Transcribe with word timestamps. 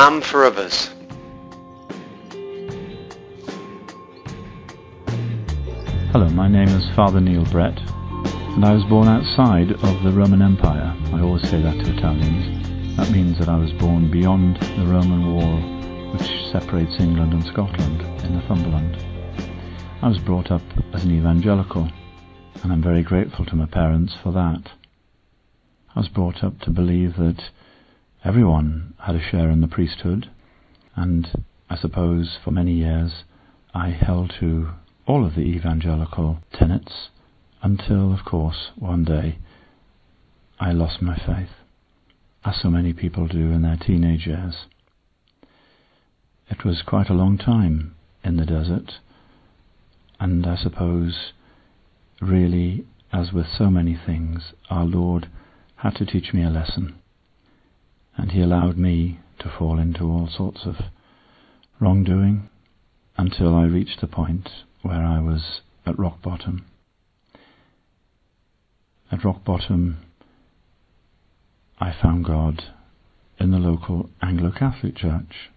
man 0.00 0.22
for 0.22 0.46
others. 0.46 0.88
Hello, 6.10 6.26
my 6.30 6.48
name 6.48 6.68
is 6.68 6.88
Father 6.96 7.20
Neil 7.20 7.44
Brett, 7.44 7.78
and 7.78 8.64
I 8.64 8.72
was 8.72 8.82
born 8.84 9.08
outside 9.08 9.72
of 9.72 10.02
the 10.02 10.10
Roman 10.10 10.40
Empire. 10.40 10.96
I 11.12 11.20
always 11.20 11.46
say 11.50 11.60
that 11.60 11.84
to 11.84 11.96
Italians. 11.98 12.96
That 12.96 13.10
means 13.10 13.38
that 13.40 13.50
I 13.50 13.58
was 13.58 13.72
born 13.72 14.10
beyond 14.10 14.56
the 14.56 14.86
Roman 14.86 15.34
wall 15.34 15.60
which 16.12 16.50
separates 16.50 16.98
England 16.98 17.34
and 17.34 17.44
Scotland 17.44 18.00
in 18.24 18.32
Northumberland. 18.38 18.96
I 20.00 20.08
was 20.08 20.18
brought 20.18 20.50
up 20.50 20.62
as 20.94 21.04
an 21.04 21.10
evangelical, 21.10 21.90
and 22.62 22.72
I'm 22.72 22.82
very 22.82 23.02
grateful 23.02 23.44
to 23.44 23.54
my 23.54 23.66
parents 23.66 24.14
for 24.22 24.32
that. 24.32 24.62
I 25.94 26.00
was 26.00 26.08
brought 26.08 26.42
up 26.42 26.58
to 26.60 26.70
believe 26.70 27.16
that 27.16 27.50
everyone 28.24 28.92
had 28.98 29.14
a 29.14 29.30
share 29.30 29.50
in 29.50 29.60
the 29.60 29.68
priesthood, 29.68 30.30
and 30.94 31.44
I 31.70 31.76
suppose 31.76 32.38
for 32.44 32.50
many 32.50 32.74
years 32.74 33.24
I 33.72 33.90
held 33.90 34.32
to 34.40 34.70
all 35.06 35.24
of 35.24 35.34
the 35.34 35.42
evangelical 35.42 36.38
tenets 36.52 37.08
until, 37.62 38.12
of 38.12 38.24
course, 38.24 38.70
one 38.76 39.04
day 39.04 39.38
I 40.58 40.72
lost 40.72 41.00
my 41.00 41.16
faith, 41.16 41.50
as 42.44 42.60
so 42.60 42.68
many 42.68 42.92
people 42.92 43.26
do 43.26 43.52
in 43.52 43.62
their 43.62 43.78
teenage 43.78 44.26
years. 44.26 44.66
It 46.50 46.64
was 46.64 46.82
quite 46.82 47.08
a 47.08 47.14
long 47.14 47.38
time 47.38 47.94
in 48.22 48.36
the 48.36 48.44
desert, 48.44 48.94
and 50.18 50.46
I 50.46 50.56
suppose, 50.56 51.32
really, 52.20 52.84
as 53.12 53.32
with 53.32 53.46
so 53.56 53.70
many 53.70 53.96
things, 53.96 54.52
our 54.68 54.84
Lord 54.84 55.28
had 55.76 55.94
to 55.96 56.04
teach 56.04 56.34
me 56.34 56.42
a 56.44 56.50
lesson, 56.50 56.96
and 58.16 58.32
He 58.32 58.40
allowed 58.42 58.76
me 58.76 59.20
to 59.40 59.48
fall 59.48 59.78
into 59.78 60.04
all 60.04 60.28
sorts 60.28 60.66
of 60.66 60.76
wrongdoing 61.80 62.48
until 63.16 63.54
I 63.54 63.64
reached 63.64 64.00
the 64.00 64.06
point 64.06 64.48
where 64.82 65.04
I 65.04 65.20
was 65.20 65.60
at 65.86 65.98
rock 65.98 66.22
bottom. 66.22 66.66
At 69.10 69.24
rock 69.24 69.44
bottom, 69.44 69.98
I 71.78 71.92
found 72.00 72.24
God 72.24 72.62
in 73.38 73.50
the 73.50 73.58
local 73.58 74.10
Anglo 74.22 74.52
Catholic 74.52 74.96
Church. 74.96 75.50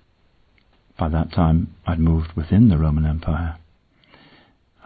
By 0.98 1.10
that 1.10 1.34
time, 1.34 1.76
I'd 1.86 2.00
moved 2.00 2.34
within 2.36 2.70
the 2.70 2.78
Roman 2.78 3.06
Empire. 3.06 3.58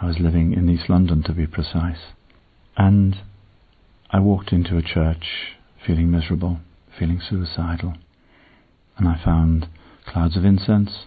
I 0.01 0.05
was 0.05 0.19
living 0.19 0.53
in 0.53 0.69
East 0.69 0.89
London, 0.89 1.23
to 1.23 1.33
be 1.33 1.47
precise. 1.47 2.13
And 2.75 3.17
I 4.09 4.19
walked 4.19 4.51
into 4.51 4.77
a 4.77 4.83
church 4.83 5.55
feeling 5.85 6.11
miserable, 6.11 6.59
feeling 6.97 7.21
suicidal. 7.21 7.95
And 8.97 9.07
I 9.07 9.21
found 9.23 9.67
clouds 10.05 10.37
of 10.37 10.45
incense, 10.45 11.05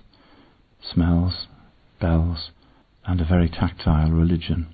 smells, 0.82 1.46
bells, 2.00 2.50
and 3.04 3.20
a 3.20 3.24
very 3.24 3.48
tactile 3.48 4.10
religion. 4.10 4.68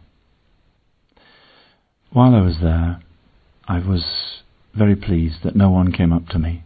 While 2.11 2.35
I 2.35 2.41
was 2.41 2.57
there, 2.61 3.01
I 3.69 3.79
was 3.79 4.05
very 4.75 4.97
pleased 4.97 5.43
that 5.43 5.57
no 5.57 5.71
one 5.71 5.93
came 5.93 6.13
up 6.13 6.29
to 6.29 6.39
me 6.39 6.65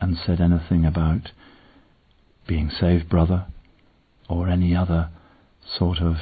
and 0.00 0.16
said 0.16 0.40
anything 0.40 0.84
about 0.84 1.30
being 2.46 2.70
saved, 2.70 3.08
brother, 3.08 3.46
or 4.28 4.48
any 4.48 4.74
other 4.74 5.10
sort 5.78 5.98
of 5.98 6.16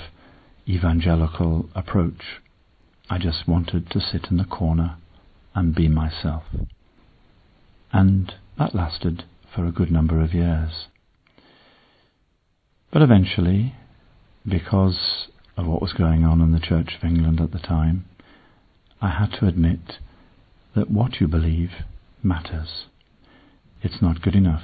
evangelical 0.69 1.69
approach. 1.75 2.41
I 3.09 3.19
just 3.19 3.49
wanted 3.49 3.91
to 3.91 4.01
sit 4.01 4.27
in 4.31 4.37
the 4.37 4.45
corner 4.45 4.97
and 5.55 5.75
be 5.75 5.89
myself. 5.89 6.43
And 7.93 8.35
that 8.59 8.75
lasted 8.75 9.25
for 9.55 9.65
a 9.65 9.73
good 9.73 9.91
number 9.91 10.21
of 10.21 10.35
years. 10.35 10.87
But 12.93 13.03
eventually, 13.03 13.75
because 14.47 15.29
of 15.57 15.67
what 15.67 15.83
was 15.83 15.93
going 15.93 16.25
on 16.25 16.41
in 16.41 16.53
the 16.53 16.61
Church 16.61 16.97
of 16.97 17.05
England 17.05 17.41
at 17.41 17.53
the 17.53 17.59
time, 17.59 18.05
I 19.01 19.11
had 19.11 19.33
to 19.39 19.47
admit 19.47 19.99
that 20.75 20.91
what 20.91 21.21
you 21.21 21.29
believe 21.29 21.71
matters. 22.23 22.87
It's 23.83 24.03
not 24.03 24.23
good 24.23 24.35
enough 24.35 24.63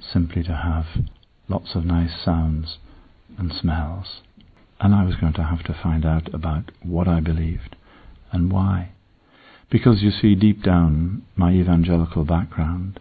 simply 0.00 0.42
to 0.44 0.54
have 0.54 1.04
lots 1.48 1.74
of 1.74 1.84
nice 1.84 2.22
sounds 2.24 2.78
and 3.38 3.52
smells. 3.52 4.20
And 4.80 4.94
I 4.94 5.04
was 5.04 5.16
going 5.16 5.32
to 5.34 5.44
have 5.44 5.62
to 5.64 5.78
find 5.82 6.04
out 6.04 6.32
about 6.34 6.70
what 6.82 7.08
I 7.08 7.20
believed 7.20 7.76
and 8.32 8.52
why. 8.52 8.90
Because 9.68 10.00
you 10.00 10.10
see, 10.10 10.34
deep 10.36 10.62
down, 10.62 11.22
my 11.34 11.52
evangelical 11.52 12.24
background 12.24 13.00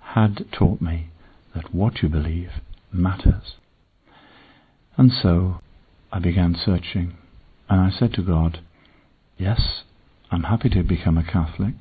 had 0.00 0.44
taught 0.52 0.80
me 0.80 1.08
that 1.54 1.72
what 1.72 2.02
you 2.02 2.08
believe 2.08 2.50
matters. 2.92 3.54
And 4.96 5.12
so 5.12 5.60
I 6.12 6.18
began 6.18 6.56
searching, 6.56 7.14
and 7.68 7.80
I 7.80 7.90
said 7.90 8.12
to 8.14 8.22
God, 8.22 8.60
Yes, 9.38 9.84
I'm 10.30 10.44
happy 10.44 10.68
to 10.70 10.82
become 10.82 11.16
a 11.16 11.24
Catholic, 11.24 11.74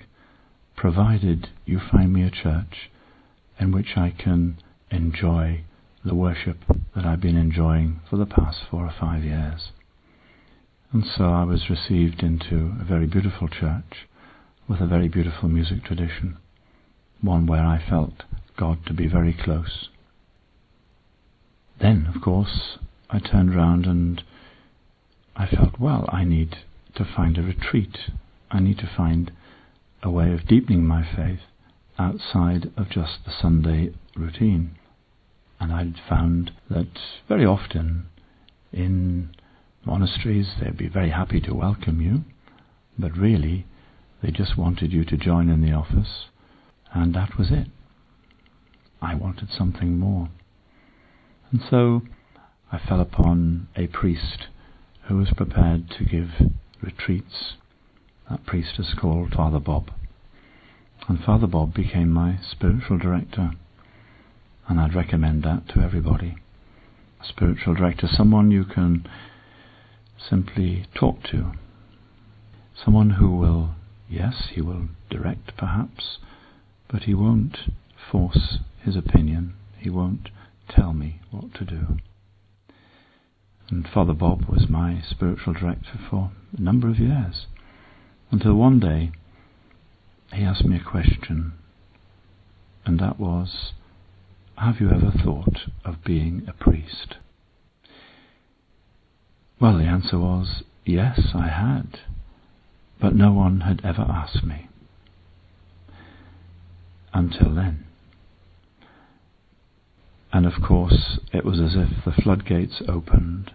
provided 0.75 1.49
you 1.65 1.79
find 1.79 2.13
me 2.13 2.23
a 2.23 2.31
church 2.31 2.91
in 3.59 3.71
which 3.71 3.97
I 3.97 4.11
can 4.17 4.57
enjoy 4.89 5.63
the 6.05 6.15
worship 6.15 6.57
that 6.95 7.05
I've 7.05 7.21
been 7.21 7.37
enjoying 7.37 7.99
for 8.09 8.17
the 8.17 8.25
past 8.25 8.59
four 8.69 8.85
or 8.85 8.93
five 8.99 9.23
years. 9.23 9.71
And 10.93 11.05
so 11.05 11.25
I 11.25 11.43
was 11.43 11.69
received 11.69 12.21
into 12.23 12.75
a 12.79 12.83
very 12.83 13.07
beautiful 13.07 13.47
church 13.47 14.07
with 14.67 14.79
a 14.79 14.87
very 14.87 15.07
beautiful 15.07 15.49
music 15.49 15.83
tradition, 15.83 16.37
one 17.21 17.45
where 17.45 17.65
I 17.65 17.83
felt 17.87 18.23
God 18.57 18.85
to 18.85 18.93
be 18.93 19.07
very 19.07 19.33
close. 19.33 19.89
Then, 21.79 22.11
of 22.13 22.21
course, 22.21 22.77
I 23.09 23.19
turned 23.19 23.55
round 23.55 23.85
and 23.85 24.23
I 25.35 25.47
felt, 25.47 25.79
well, 25.79 26.07
I 26.11 26.23
need 26.23 26.57
to 26.95 27.05
find 27.05 27.37
a 27.37 27.41
retreat. 27.41 27.97
I 28.51 28.59
need 28.59 28.77
to 28.79 28.91
find 28.95 29.31
a 30.03 30.11
way 30.11 30.31
of 30.31 30.47
deepening 30.47 30.85
my 30.85 31.03
faith 31.15 31.39
outside 31.97 32.71
of 32.77 32.89
just 32.89 33.25
the 33.25 33.31
Sunday 33.31 33.93
routine. 34.15 34.77
And 35.59 35.71
I'd 35.71 35.95
found 36.07 36.51
that 36.69 36.99
very 37.27 37.45
often 37.45 38.07
in 38.71 39.29
monasteries 39.85 40.47
they'd 40.59 40.77
be 40.77 40.87
very 40.87 41.09
happy 41.09 41.41
to 41.41 41.53
welcome 41.53 42.01
you, 42.01 42.23
but 42.97 43.17
really 43.17 43.65
they 44.21 44.31
just 44.31 44.57
wanted 44.57 44.91
you 44.91 45.03
to 45.05 45.17
join 45.17 45.49
in 45.49 45.61
the 45.61 45.73
office, 45.73 46.25
and 46.93 47.13
that 47.15 47.37
was 47.37 47.51
it. 47.51 47.67
I 49.01 49.15
wanted 49.15 49.49
something 49.49 49.97
more. 49.97 50.29
And 51.51 51.61
so 51.69 52.03
I 52.71 52.79
fell 52.79 53.01
upon 53.01 53.67
a 53.75 53.87
priest 53.87 54.47
who 55.07 55.17
was 55.17 55.31
prepared 55.35 55.89
to 55.97 56.05
give 56.05 56.29
retreats. 56.81 57.53
That 58.29 58.45
priest 58.45 58.79
is 58.79 58.93
called 58.99 59.33
Father 59.33 59.59
Bob. 59.59 59.91
And 61.09 61.23
Father 61.23 61.47
Bob 61.47 61.73
became 61.73 62.11
my 62.11 62.39
spiritual 62.49 62.97
director. 62.97 63.51
And 64.67 64.79
I'd 64.79 64.95
recommend 64.95 65.43
that 65.43 65.67
to 65.69 65.81
everybody. 65.81 66.35
A 67.21 67.27
spiritual 67.27 67.73
director, 67.73 68.07
someone 68.07 68.51
you 68.51 68.63
can 68.63 69.07
simply 70.29 70.85
talk 70.95 71.23
to. 71.31 71.51
Someone 72.85 73.11
who 73.11 73.35
will, 73.35 73.71
yes, 74.11 74.49
he 74.53 74.61
will 74.61 74.89
direct 75.09 75.55
perhaps, 75.57 76.17
but 76.89 77.03
he 77.03 77.13
won't 77.13 77.57
force 78.11 78.59
his 78.83 78.95
opinion. 78.95 79.53
He 79.77 79.89
won't 79.89 80.29
tell 80.69 80.93
me 80.93 81.21
what 81.31 81.53
to 81.55 81.65
do. 81.65 81.97
And 83.69 83.87
Father 83.87 84.13
Bob 84.13 84.45
was 84.49 84.69
my 84.69 85.01
spiritual 85.09 85.53
director 85.53 85.97
for 86.09 86.31
a 86.57 86.61
number 86.61 86.89
of 86.89 86.99
years. 86.99 87.45
Until 88.29 88.55
one 88.55 88.79
day 88.79 89.11
he 90.33 90.43
asked 90.43 90.65
me 90.65 90.77
a 90.77 90.83
question, 90.83 91.53
and 92.85 92.99
that 92.99 93.19
was, 93.19 93.71
Have 94.57 94.81
you 94.81 94.89
ever 94.89 95.11
thought 95.11 95.69
of 95.85 96.03
being 96.03 96.45
a 96.47 96.53
priest? 96.53 97.15
Well, 99.59 99.77
the 99.77 99.85
answer 99.85 100.19
was, 100.19 100.63
Yes, 100.85 101.19
I 101.33 101.47
had, 101.47 101.99
but 103.01 103.15
no 103.15 103.33
one 103.33 103.61
had 103.61 103.81
ever 103.83 104.03
asked 104.03 104.43
me. 104.43 104.69
Until 107.13 107.53
then. 107.53 107.85
And 110.31 110.45
of 110.45 110.61
course, 110.61 111.19
it 111.33 111.43
was 111.43 111.59
as 111.59 111.75
if 111.75 112.05
the 112.05 112.21
floodgates 112.21 112.81
opened 112.87 113.51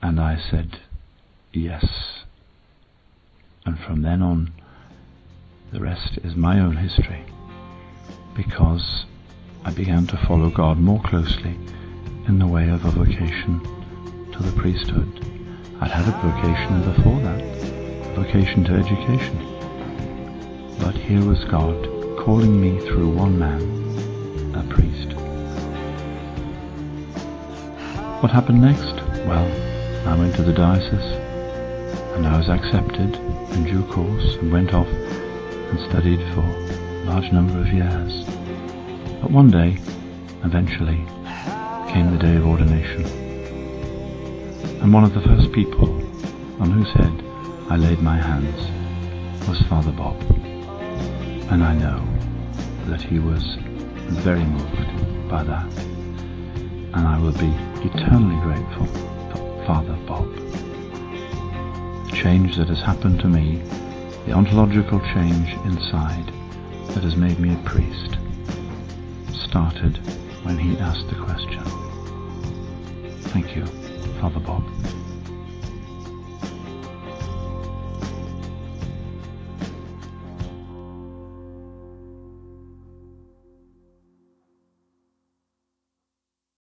and 0.00 0.20
I 0.20 0.38
said, 0.50 0.80
Yes. 1.52 1.86
And 3.64 3.78
from 3.80 4.02
then 4.02 4.20
on, 4.20 4.52
the 5.72 5.80
rest 5.80 6.18
is 6.22 6.36
my 6.36 6.60
own 6.60 6.76
history, 6.76 7.24
because 8.36 9.06
I 9.64 9.72
began 9.72 10.06
to 10.08 10.26
follow 10.28 10.50
God 10.50 10.78
more 10.78 11.00
closely 11.02 11.56
in 12.28 12.38
the 12.38 12.46
way 12.46 12.68
of 12.68 12.84
a 12.84 12.90
vocation 12.90 13.60
to 14.32 14.42
the 14.42 14.52
priesthood. 14.60 15.08
I'd 15.80 15.90
had 15.90 16.06
a 16.06 16.20
vocation 16.20 16.94
before 16.94 17.20
that, 17.22 17.83
vocation 18.14 18.62
to 18.64 18.72
education. 18.74 19.36
But 20.78 20.94
here 20.94 21.24
was 21.24 21.42
God 21.44 21.88
calling 22.18 22.60
me 22.60 22.78
through 22.80 23.10
one 23.10 23.38
man, 23.38 23.60
a 24.54 24.62
priest. 24.72 25.12
What 28.22 28.30
happened 28.30 28.62
next? 28.62 28.94
Well, 29.26 30.08
I 30.08 30.16
went 30.16 30.34
to 30.36 30.42
the 30.42 30.52
diocese 30.52 31.12
and 32.14 32.26
I 32.26 32.38
was 32.38 32.48
accepted 32.48 33.16
in 33.52 33.64
due 33.64 33.82
course 33.92 34.36
and 34.36 34.52
went 34.52 34.72
off 34.72 34.86
and 34.88 35.80
studied 35.90 36.20
for 36.34 36.40
a 36.40 37.04
large 37.06 37.32
number 37.32 37.58
of 37.58 37.66
years. 37.68 38.24
But 39.20 39.32
one 39.32 39.50
day, 39.50 39.76
eventually, 40.44 41.04
came 41.92 42.12
the 42.12 42.18
day 42.22 42.36
of 42.36 42.46
ordination. 42.46 43.04
And 44.80 44.92
one 44.92 45.02
of 45.02 45.14
the 45.14 45.22
first 45.22 45.50
people 45.52 45.88
on 46.60 46.70
whose 46.70 46.90
head 46.92 47.23
I 47.70 47.76
laid 47.76 48.00
my 48.00 48.16
hands 48.16 49.48
was 49.48 49.60
Father 49.62 49.92
Bob. 49.92 50.20
And 51.50 51.62
I 51.64 51.74
know 51.74 52.06
that 52.86 53.00
he 53.00 53.18
was 53.18 53.42
very 54.22 54.44
moved 54.44 55.28
by 55.28 55.44
that. 55.44 55.72
And 56.94 57.08
I 57.08 57.18
will 57.18 57.32
be 57.32 57.52
eternally 57.86 58.40
grateful 58.42 58.86
for 59.30 59.64
Father 59.66 59.96
Bob. 60.06 60.30
The 62.06 62.16
change 62.16 62.56
that 62.56 62.68
has 62.68 62.80
happened 62.80 63.20
to 63.20 63.28
me, 63.28 63.62
the 64.26 64.32
ontological 64.32 65.00
change 65.00 65.52
inside 65.64 66.32
that 66.88 67.02
has 67.02 67.16
made 67.16 67.38
me 67.38 67.54
a 67.54 67.58
priest, 67.68 68.18
started 69.32 69.98
when 70.44 70.58
he 70.58 70.78
asked 70.78 71.08
the 71.08 71.16
question. 71.16 71.64
Thank 73.32 73.56
you, 73.56 73.64
Father 74.20 74.40
Bob. 74.40 74.64